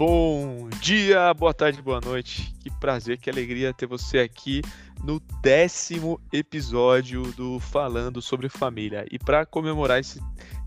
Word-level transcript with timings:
Bom 0.00 0.70
dia, 0.80 1.34
boa 1.34 1.52
tarde, 1.52 1.82
boa 1.82 2.00
noite. 2.00 2.54
Que 2.60 2.70
prazer, 2.70 3.18
que 3.18 3.28
alegria 3.28 3.74
ter 3.74 3.84
você 3.84 4.20
aqui 4.20 4.62
no 5.04 5.20
décimo 5.42 6.18
episódio 6.32 7.24
do 7.32 7.60
Falando 7.60 8.22
sobre 8.22 8.48
Família. 8.48 9.04
E 9.10 9.18
para 9.18 9.44
comemorar 9.44 10.00
esse 10.00 10.18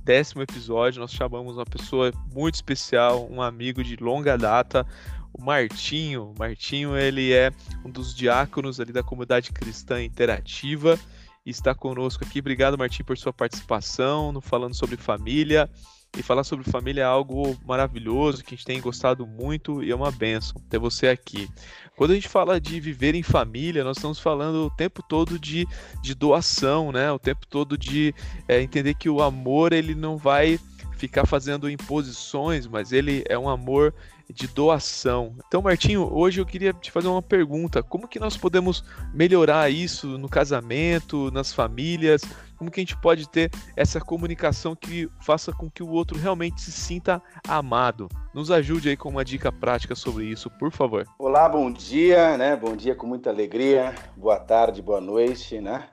décimo 0.03 0.43
episódio, 0.43 1.01
nós 1.01 1.11
chamamos 1.11 1.57
uma 1.57 1.65
pessoa 1.65 2.11
muito 2.31 2.53
especial, 2.53 3.27
um 3.27 3.41
amigo 3.41 3.83
de 3.83 3.95
longa 3.95 4.37
data, 4.37 4.85
o 5.33 5.43
Martinho. 5.43 6.25
O 6.25 6.35
Martinho, 6.37 6.95
ele 6.95 7.33
é 7.33 7.51
um 7.83 7.89
dos 7.89 8.13
diáconos 8.13 8.79
ali 8.79 8.93
da 8.93 9.01
comunidade 9.01 9.51
cristã 9.51 10.03
interativa 10.03 10.95
e 11.43 11.49
está 11.49 11.73
conosco 11.73 12.23
aqui. 12.23 12.37
Obrigado, 12.37 12.77
Martinho, 12.77 13.05
por 13.05 13.17
sua 13.17 13.33
participação 13.33 14.31
no 14.31 14.41
Falando 14.41 14.75
sobre 14.75 14.95
Família. 14.95 15.67
E 16.15 16.21
falar 16.21 16.43
sobre 16.43 16.69
família 16.69 17.01
é 17.01 17.05
algo 17.05 17.57
maravilhoso, 17.65 18.43
que 18.43 18.53
a 18.53 18.55
gente 18.55 18.65
tem 18.65 18.79
gostado 18.79 19.25
muito 19.25 19.83
e 19.83 19.89
é 19.89 19.95
uma 19.95 20.11
benção 20.11 20.61
ter 20.69 20.77
você 20.77 21.07
aqui. 21.07 21.49
Quando 21.97 22.11
a 22.11 22.13
gente 22.13 22.29
fala 22.29 22.61
de 22.61 22.79
viver 22.79 23.15
em 23.15 23.23
família, 23.23 23.83
nós 23.83 23.97
estamos 23.97 24.19
falando 24.19 24.67
o 24.67 24.69
tempo 24.69 25.01
todo 25.01 25.39
de, 25.39 25.67
de 26.03 26.13
doação, 26.13 26.91
né? 26.91 27.11
O 27.11 27.17
tempo 27.17 27.47
todo 27.47 27.75
de 27.75 28.13
é, 28.47 28.61
entender 28.61 28.93
que 28.93 29.09
o 29.09 29.23
amor 29.23 29.73
ele 29.73 29.95
não 29.95 30.15
vai 30.15 30.59
ficar 30.97 31.25
fazendo 31.25 31.67
imposições, 31.67 32.67
mas 32.67 32.91
ele 32.91 33.23
é 33.27 33.37
um 33.37 33.49
amor 33.49 33.91
de 34.31 34.47
doação. 34.47 35.35
Então, 35.47 35.61
Martinho, 35.61 36.07
hoje 36.11 36.39
eu 36.39 36.45
queria 36.45 36.73
te 36.73 36.91
fazer 36.91 37.07
uma 37.07 37.21
pergunta: 37.21 37.83
como 37.83 38.07
que 38.07 38.19
nós 38.19 38.37
podemos 38.37 38.83
melhorar 39.13 39.69
isso 39.69 40.17
no 40.17 40.29
casamento, 40.29 41.31
nas 41.31 41.53
famílias? 41.53 42.21
Como 42.57 42.71
que 42.71 42.79
a 42.79 42.83
gente 42.83 42.97
pode 42.97 43.29
ter 43.29 43.51
essa 43.75 43.99
comunicação 43.99 44.75
que 44.75 45.09
faça 45.21 45.51
com 45.51 45.69
que 45.69 45.83
o 45.83 45.89
outro 45.89 46.17
realmente 46.17 46.61
se 46.61 46.71
sinta 46.71 47.21
amado? 47.47 48.07
Nos 48.33 48.51
ajude 48.51 48.89
aí 48.89 48.97
com 48.97 49.09
uma 49.09 49.25
dica 49.25 49.51
prática 49.51 49.95
sobre 49.95 50.25
isso, 50.25 50.49
por 50.51 50.71
favor. 50.71 51.05
Olá, 51.19 51.47
bom 51.49 51.71
dia, 51.71 52.37
né? 52.37 52.55
Bom 52.55 52.75
dia 52.75 52.95
com 52.95 53.07
muita 53.07 53.29
alegria. 53.29 53.93
Boa 54.15 54.39
tarde, 54.39 54.81
boa 54.81 55.01
noite, 55.01 55.59
né? 55.59 55.87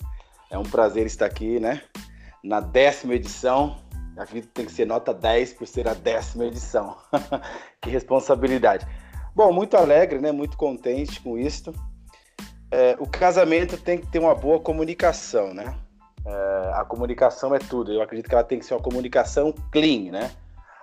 É 0.50 0.58
um 0.58 0.64
prazer 0.64 1.06
estar 1.06 1.26
aqui, 1.26 1.60
né? 1.60 1.82
Na 2.42 2.60
décima 2.60 3.14
edição 3.14 3.76
a 4.20 4.24
vida 4.24 4.46
tem 4.52 4.66
que 4.66 4.72
ser 4.72 4.86
nota 4.86 5.14
10 5.14 5.54
por 5.54 5.66
ser 5.66 5.88
a 5.88 5.94
décima 5.94 6.44
edição. 6.44 6.94
que 7.80 7.88
responsabilidade. 7.88 8.86
Bom, 9.34 9.50
muito 9.50 9.78
alegre, 9.78 10.18
né? 10.18 10.30
Muito 10.30 10.58
contente 10.58 11.20
com 11.22 11.38
isso. 11.38 11.72
É, 12.70 12.96
o 12.98 13.06
casamento 13.06 13.78
tem 13.78 13.96
que 13.98 14.06
ter 14.06 14.18
uma 14.18 14.34
boa 14.34 14.60
comunicação, 14.60 15.54
né? 15.54 15.74
É, 16.26 16.70
a 16.74 16.84
comunicação 16.84 17.54
é 17.54 17.58
tudo. 17.58 17.92
Eu 17.92 18.02
acredito 18.02 18.28
que 18.28 18.34
ela 18.34 18.44
tem 18.44 18.58
que 18.58 18.64
ser 18.64 18.74
uma 18.74 18.82
comunicação 18.82 19.54
clean, 19.70 20.10
né? 20.10 20.30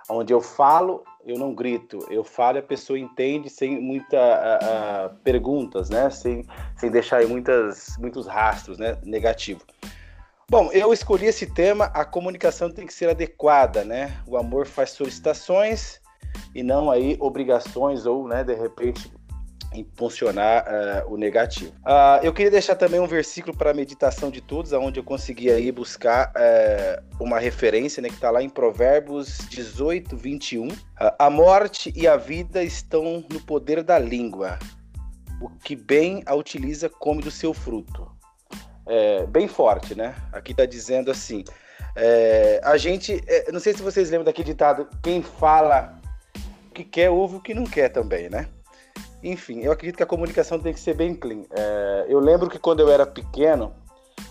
Onde 0.08 0.32
eu 0.32 0.40
falo, 0.40 1.04
eu 1.24 1.38
não 1.38 1.54
grito. 1.54 1.98
Eu 2.10 2.24
falo 2.24 2.56
e 2.56 2.60
a 2.60 2.62
pessoa 2.62 2.98
entende 2.98 3.50
sem 3.50 3.80
muitas 3.80 4.18
uh, 4.18 5.06
uh, 5.06 5.14
perguntas, 5.22 5.90
né? 5.90 6.08
Sem, 6.10 6.46
sem 6.76 6.90
deixar 6.90 7.26
muitas, 7.26 7.96
muitos 7.98 8.26
rastros, 8.26 8.78
né? 8.78 8.96
Negativo. 9.04 9.60
Bom, 10.50 10.70
eu 10.72 10.94
escolhi 10.94 11.26
esse 11.26 11.46
tema, 11.46 11.86
a 11.86 12.06
comunicação 12.06 12.70
tem 12.70 12.86
que 12.86 12.94
ser 12.94 13.10
adequada, 13.10 13.84
né? 13.84 14.16
O 14.26 14.36
amor 14.36 14.66
faz 14.66 14.90
solicitações 14.92 16.00
e 16.54 16.62
não 16.62 16.90
aí 16.90 17.16
obrigações 17.20 18.06
ou, 18.06 18.26
né, 18.26 18.42
de 18.42 18.54
repente 18.54 19.12
impulsionar 19.74 20.64
uh, 20.64 21.12
o 21.12 21.16
negativo. 21.16 21.72
Uh, 21.80 22.24
eu 22.24 22.32
queria 22.32 22.50
deixar 22.50 22.74
também 22.74 22.98
um 23.00 23.06
versículo 23.06 23.56
para 23.56 23.70
a 23.70 23.74
meditação 23.74 24.30
de 24.30 24.40
todos, 24.40 24.72
aonde 24.72 24.98
eu 24.98 25.04
consegui 25.04 25.50
aí 25.50 25.70
buscar 25.70 26.32
uh, 26.32 27.24
uma 27.24 27.38
referência, 27.38 28.00
né, 28.02 28.08
que 28.08 28.14
está 28.14 28.30
lá 28.30 28.42
em 28.42 28.48
Provérbios 28.48 29.38
18, 29.48 30.16
21. 30.16 30.68
a 31.18 31.30
morte 31.30 31.92
e 31.94 32.06
a 32.06 32.16
vida 32.16 32.62
estão 32.62 33.24
no 33.30 33.40
poder 33.40 33.82
da 33.82 33.98
língua. 33.98 34.58
O 35.40 35.48
que 35.48 35.76
bem 35.76 36.22
a 36.26 36.34
utiliza 36.34 36.88
come 36.88 37.22
do 37.22 37.30
seu 37.30 37.54
fruto 37.54 38.18
é, 38.88 39.26
bem 39.26 39.46
forte, 39.46 39.94
né? 39.94 40.14
Aqui 40.32 40.54
tá 40.54 40.64
dizendo 40.64 41.10
assim: 41.10 41.44
é, 41.94 42.60
a 42.64 42.76
gente, 42.76 43.22
é, 43.26 43.52
não 43.52 43.60
sei 43.60 43.74
se 43.74 43.82
vocês 43.82 44.10
lembram 44.10 44.24
daquele 44.24 44.48
ditado, 44.48 44.88
quem 45.02 45.22
fala 45.22 45.94
o 46.68 46.74
que 46.74 46.82
quer, 46.82 47.10
ouve 47.10 47.36
o 47.36 47.40
que 47.40 47.54
não 47.54 47.64
quer 47.64 47.90
também, 47.90 48.30
né? 48.30 48.48
Enfim, 49.22 49.60
eu 49.60 49.72
acredito 49.72 49.96
que 49.96 50.02
a 50.02 50.06
comunicação 50.06 50.58
tem 50.58 50.72
que 50.72 50.80
ser 50.80 50.94
bem 50.94 51.14
clean. 51.14 51.42
É, 51.50 52.06
eu 52.08 52.20
lembro 52.20 52.48
que 52.48 52.58
quando 52.58 52.80
eu 52.80 52.90
era 52.90 53.04
pequeno, 53.04 53.74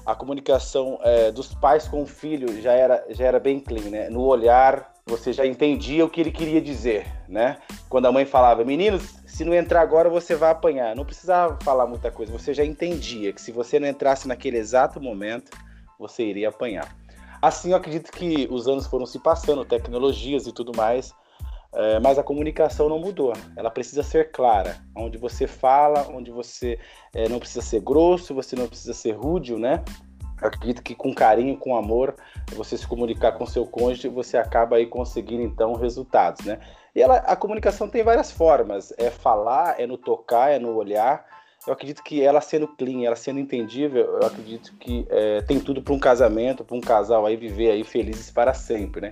a 0.06 0.16
comunicação 0.16 1.00
é, 1.04 1.32
dos 1.32 1.54
pais 1.54 1.88
com 1.88 2.04
o 2.04 2.08
filho 2.08 2.62
já 2.62 2.72
era, 2.72 3.06
já 3.10 3.26
era 3.26 3.40
bem 3.40 3.60
clean, 3.60 3.90
né? 3.90 4.10
No 4.10 4.22
olhar, 4.22 4.94
você 5.06 5.34
já 5.34 5.46
entendia 5.46 6.06
o 6.06 6.10
que 6.10 6.22
ele 6.22 6.32
queria 6.32 6.62
dizer, 6.62 7.06
né? 7.28 7.58
Quando 7.90 8.06
a 8.06 8.12
mãe 8.12 8.26
falava, 8.26 8.64
meninos, 8.64 9.16
se 9.26 9.44
não 9.44 9.54
entrar 9.54 9.82
agora 9.82 10.10
você 10.10 10.36
vai 10.36 10.52
apanhar. 10.52 10.96
Não 10.96 11.06
precisava 11.06 11.58
falar 11.62 11.86
muita 11.86 12.10
coisa, 12.10 12.32
você 12.32 12.54
já 12.54 12.64
entendia 12.64 13.34
que 13.34 13.42
se 13.42 13.52
você 13.52 13.80
não 13.80 13.88
entrasse 13.88 14.28
naquele 14.28 14.58
exato 14.58 15.02
momento, 15.02 15.52
você 16.00 16.24
iria 16.24 16.50
apanhar. 16.50 16.96
Assim, 17.42 17.72
eu 17.72 17.78
acredito 17.78 18.12
que 18.12 18.48
os 18.50 18.68
anos 18.68 18.88
foram 18.88 19.06
se 19.06 19.20
passando, 19.20 19.64
tecnologias 19.64 20.48
e 20.48 20.52
tudo 20.52 20.72
mais, 20.76 21.14
é, 21.78 22.00
mas 22.00 22.18
a 22.18 22.24
comunicação 22.24 22.90
não 22.90 22.98
mudou. 22.98 23.34
Ela 23.56 23.70
precisa 23.70 24.02
ser 24.02 24.32
clara, 24.32 24.78
onde 24.96 25.16
você 25.16 25.46
fala, 25.46 26.08
onde 26.10 26.32
você 26.32 26.80
é, 27.14 27.30
não 27.30 27.38
precisa 27.38 27.62
ser 27.62 27.82
grosso, 27.82 28.34
você 28.34 28.56
não 28.56 28.68
precisa 28.68 28.96
ser 28.96 29.12
rude, 29.12 29.56
né? 29.56 29.84
Eu 30.42 30.48
acredito 30.48 30.82
que 30.82 30.96
com 30.96 31.14
carinho, 31.14 31.56
com 31.56 31.76
amor, 31.76 32.16
você 32.56 32.76
se 32.78 32.88
comunicar 32.88 33.34
com 33.34 33.46
seu 33.46 33.66
cônjuge, 33.66 34.08
você 34.08 34.38
acaba 34.38 34.78
aí 34.78 34.88
conseguindo 34.88 35.44
então 35.44 35.74
resultados, 35.74 36.44
né? 36.46 36.60
E 36.96 37.02
ela, 37.02 37.18
a 37.18 37.36
comunicação 37.36 37.88
tem 37.88 38.04
várias 38.04 38.32
formas. 38.32 38.92
É 38.98 39.12
falar, 39.12 39.80
é 39.80 39.86
no 39.86 40.00
tocar, 40.00 40.52
é 40.52 40.58
no 40.58 40.76
olhar. 40.76 41.26
Eu 41.66 41.74
acredito 41.74 42.02
que 42.02 42.24
ela 42.24 42.42
sendo 42.42 42.68
clean, 42.68 43.06
ela 43.06 43.16
sendo 43.16 43.40
entendível, 43.40 44.20
eu 44.20 44.26
acredito 44.26 44.74
que 44.80 45.06
é, 45.12 45.42
tem 45.42 45.60
tudo 45.60 45.82
para 45.82 45.94
um 45.94 46.00
casamento, 46.00 46.64
para 46.64 46.76
um 46.76 46.82
casal 46.82 47.26
aí 47.26 47.36
viver 47.36 47.70
aí 47.70 47.84
felizes 47.84 48.32
para 48.32 48.54
sempre, 48.54 49.02
né? 49.02 49.12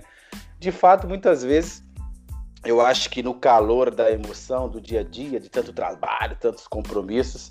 De 0.58 0.72
fato, 0.72 1.06
muitas 1.06 1.44
vezes 1.44 1.85
eu 2.66 2.80
acho 2.80 3.08
que 3.08 3.22
no 3.22 3.34
calor 3.34 3.90
da 3.90 4.10
emoção 4.10 4.68
do 4.68 4.80
dia 4.80 5.00
a 5.00 5.04
dia, 5.04 5.38
de 5.38 5.48
tanto 5.48 5.72
trabalho, 5.72 6.36
tantos 6.40 6.66
compromissos, 6.66 7.50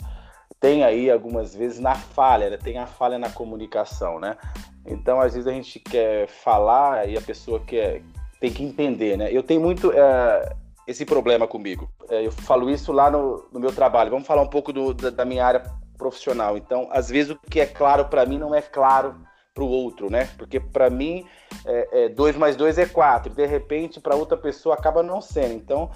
tem 0.60 0.84
aí 0.84 1.10
algumas 1.10 1.56
vezes 1.56 1.80
na 1.80 1.96
falha, 1.96 2.50
né? 2.50 2.58
tem 2.58 2.78
a 2.78 2.86
falha 2.86 3.18
na 3.18 3.30
comunicação, 3.30 4.20
né? 4.20 4.38
Então, 4.86 5.20
às 5.20 5.34
vezes 5.34 5.48
a 5.48 5.52
gente 5.52 5.80
quer 5.80 6.28
falar 6.28 7.10
e 7.10 7.18
a 7.18 7.22
pessoa 7.22 7.60
quer, 7.60 8.02
tem 8.40 8.52
que 8.52 8.64
entender, 8.64 9.18
né? 9.18 9.30
Eu 9.32 9.42
tenho 9.42 9.62
muito 9.62 9.92
é, 9.92 10.56
esse 10.88 11.06
problema 11.06 11.48
comigo. 11.48 11.90
É, 12.10 12.26
eu 12.26 12.32
falo 12.32 12.70
isso 12.70 12.92
lá 12.92 13.10
no, 13.10 13.48
no, 13.52 13.60
meu 13.60 13.72
trabalho. 13.72 14.12
Vamos 14.12 14.28
falar 14.28 14.42
um 14.42 14.50
pouco 14.50 14.72
do, 14.72 14.94
da, 14.94 15.10
da, 15.10 15.26
minha 15.26 15.46
área 15.46 15.64
profissional. 15.98 16.58
Então, 16.58 16.88
às 16.92 17.10
vezes 17.10 17.32
o 17.32 17.40
que 17.50 17.60
é 17.60 17.66
claro 17.66 18.06
para 18.06 18.26
mim 18.26 18.38
não 18.38 18.54
é 18.54 18.62
claro 18.62 19.16
para 19.56 19.64
o 19.64 19.70
outro, 19.70 20.12
né? 20.12 20.30
Porque 20.38 20.60
para 20.60 20.90
mim, 20.90 21.26
é, 21.66 22.04
é, 22.04 22.10
dois 22.10 22.36
mais 22.36 22.58
dois 22.58 22.78
é 22.78 22.86
quatro. 22.86 23.34
De 23.34 23.46
repente, 23.46 24.02
para 24.02 24.14
outra 24.14 24.36
pessoa 24.36 24.76
acaba 24.76 25.02
não 25.02 25.22
sendo. 25.22 25.54
Então, 25.54 25.90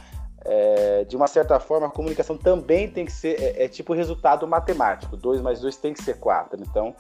é, 0.46 1.04
de 1.04 1.18
uma 1.18 1.28
certa 1.28 1.60
forma, 1.60 1.88
a 1.88 1.90
comunicação 1.92 2.38
também 2.38 2.90
tem 2.90 3.06
que 3.06 3.12
ser 3.12 3.38
é, 3.38 3.66
é 3.66 3.68
tipo 3.68 3.94
resultado 3.94 4.48
matemático. 4.48 5.18
Dois 5.18 5.42
mais 5.42 5.60
dois 5.60 5.76
tem 5.76 5.94
que 5.94 6.02
ser 6.02 6.18
quatro. 6.20 6.58
Então, 6.62 6.96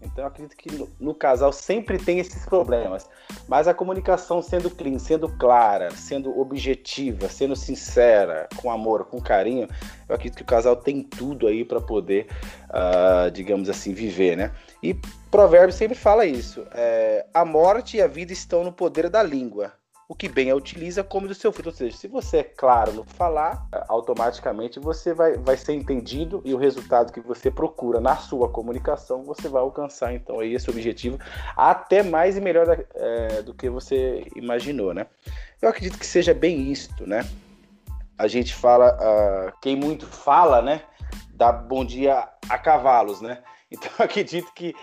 então 0.00 0.24
eu 0.24 0.28
acredito 0.28 0.56
que 0.56 0.88
no, 1.00 1.14
casal 1.14 1.52
sempre 1.52 1.98
tem 1.98 2.18
esses 2.18 2.44
problemas. 2.44 3.08
Mas 3.48 3.66
a 3.66 3.74
comunicação 3.74 4.40
sendo 4.40 4.70
clean, 4.70 4.98
sendo 4.98 5.28
clara, 5.28 5.90
sendo 5.90 6.38
objetiva, 6.38 7.28
sendo 7.28 7.56
sincera, 7.56 8.48
com 8.56 8.70
amor, 8.70 9.06
com 9.06 9.20
carinho, 9.20 9.68
eu 10.08 10.14
acredito 10.14 10.36
que 10.36 10.42
o 10.42 10.46
casal 10.46 10.76
tem 10.76 11.02
tudo 11.02 11.46
aí 11.46 11.64
para 11.64 11.80
poder, 11.80 12.28
uh, 12.70 13.30
digamos 13.30 13.68
assim, 13.68 13.92
viver, 13.92 14.36
né? 14.36 14.52
E 14.82 14.94
Provérbio 15.30 15.72
sempre 15.72 15.96
fala 15.96 16.24
isso: 16.24 16.66
é, 16.72 17.26
a 17.34 17.44
morte 17.44 17.96
e 17.96 18.02
a 18.02 18.06
vida 18.06 18.32
estão 18.32 18.64
no 18.64 18.72
poder 18.72 19.08
da 19.10 19.22
língua 19.22 19.72
o 20.08 20.14
que 20.14 20.26
bem 20.26 20.50
a 20.50 20.56
utiliza 20.56 21.04
come 21.04 21.28
do 21.28 21.34
seu 21.34 21.52
fruto. 21.52 21.68
Ou 21.68 21.74
seja, 21.74 21.96
se 21.96 22.08
você 22.08 22.38
é 22.38 22.42
claro 22.42 22.92
no 22.92 23.04
falar, 23.04 23.68
automaticamente 23.88 24.80
você 24.80 25.12
vai, 25.12 25.36
vai 25.36 25.56
ser 25.56 25.74
entendido 25.74 26.40
e 26.46 26.54
o 26.54 26.56
resultado 26.56 27.12
que 27.12 27.20
você 27.20 27.50
procura 27.50 28.00
na 28.00 28.16
sua 28.16 28.48
comunicação, 28.48 29.22
você 29.22 29.48
vai 29.48 29.60
alcançar 29.60 30.14
então 30.14 30.40
aí 30.40 30.54
esse 30.54 30.70
objetivo 30.70 31.18
até 31.54 32.02
mais 32.02 32.38
e 32.38 32.40
melhor 32.40 32.82
é, 32.94 33.42
do 33.42 33.52
que 33.52 33.68
você 33.68 34.26
imaginou, 34.34 34.94
né? 34.94 35.06
Eu 35.60 35.68
acredito 35.68 35.98
que 35.98 36.06
seja 36.06 36.32
bem 36.32 36.72
isto, 36.72 37.06
né? 37.06 37.28
A 38.16 38.26
gente 38.26 38.54
fala, 38.54 38.96
uh, 38.96 39.52
quem 39.60 39.76
muito 39.76 40.06
fala, 40.06 40.62
né? 40.62 40.82
Dá 41.34 41.52
bom 41.52 41.84
dia 41.84 42.28
a 42.48 42.58
cavalos, 42.58 43.20
né? 43.20 43.42
Então 43.70 43.90
acredito 43.98 44.52
que 44.54 44.74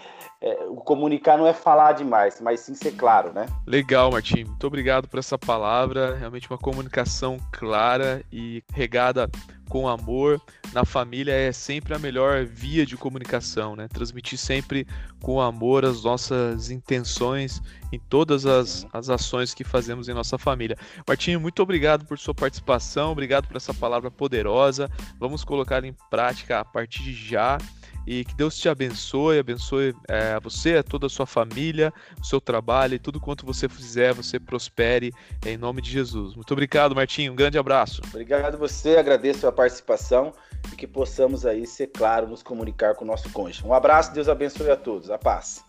é, 0.42 0.66
o 0.66 0.76
comunicar 0.76 1.38
não 1.38 1.48
é 1.48 1.54
falar 1.54 1.94
demais, 1.94 2.40
mas 2.40 2.60
sim 2.60 2.76
ser 2.76 2.92
claro, 2.92 3.34
né? 3.34 3.46
Legal, 3.66 4.12
Martim. 4.12 4.44
Muito 4.44 4.68
obrigado 4.68 5.08
por 5.08 5.20
essa 5.20 5.38
palavra. 5.38 6.16
Realmente 6.16 6.50
uma 6.50 6.58
comunicação 6.58 7.38
clara 7.52 8.24
e 8.32 8.64
regada 8.74 9.30
com 9.70 9.88
amor 9.88 10.40
na 10.74 10.86
família 10.86 11.34
é 11.34 11.52
sempre 11.52 11.94
a 11.94 12.00
melhor 12.00 12.46
via 12.46 12.86
de 12.86 12.96
comunicação, 12.96 13.76
né? 13.76 13.88
Transmitir 13.88 14.38
sempre 14.38 14.86
com 15.22 15.42
amor 15.42 15.84
as 15.86 16.04
nossas 16.04 16.70
intenções 16.70 17.62
em 17.92 18.00
todas 18.00 18.46
as, 18.46 18.86
as 18.94 19.10
ações 19.10 19.54
que 19.54 19.64
fazemos 19.64 20.08
em 20.08 20.14
nossa 20.14 20.38
família. 20.38 20.78
Martinho, 21.08 21.40
muito 21.40 21.64
obrigado 21.64 22.06
por 22.06 22.20
sua 22.20 22.36
participação, 22.36 23.12
obrigado 23.12 23.48
por 23.48 23.58
essa 23.58 23.74
palavra 23.74 24.12
poderosa. 24.12 24.90
Vamos 25.20 25.44
colocar 25.44 25.84
em 25.84 25.96
prática 26.10 26.60
a 26.60 26.66
partir 26.66 27.02
de 27.04 27.14
já. 27.14 27.58
E 28.06 28.24
que 28.24 28.36
Deus 28.36 28.58
te 28.58 28.70
abençoe, 28.70 29.40
abençoe 29.40 29.96
é, 30.08 30.40
você, 30.40 30.82
toda 30.84 31.08
a 31.08 31.10
sua 31.10 31.26
família, 31.26 31.94
o 32.22 32.26
seu 32.26 32.40
trabalho 32.40 32.96
e 32.96 33.00
tudo 33.00 33.20
quanto 33.20 33.46
você 33.46 33.68
fizer, 33.68 34.14
você 34.14 34.40
prospere 34.40 35.12
em 35.46 35.58
nome 35.58 35.82
de 35.82 35.92
Jesus. 35.92 36.36
Muito 36.36 36.52
obrigado, 36.52 36.96
Martinho. 36.96 37.32
Um 37.32 37.36
grande 37.36 37.58
abraço. 37.58 38.02
Obrigado 38.10 38.58
você, 38.58 38.98
agradeço 38.98 39.48
a 39.48 39.52
participação 39.52 40.34
e 40.72 40.76
que 40.76 40.88
possamos 40.88 41.46
aí 41.46 41.66
ser 41.66 41.88
claro, 41.88 42.28
nos 42.28 42.44
comunicar 42.44 42.96
com 42.96 43.04
o 43.04 43.08
nosso 43.08 43.30
cônjuge. 43.32 43.66
Um 43.66 43.74
abraço, 43.74 44.14
Deus 44.14 44.30
abençoe 44.30 44.70
a 44.70 44.78
todos. 44.78 45.10
A 45.10 45.18
paz. 45.18 45.65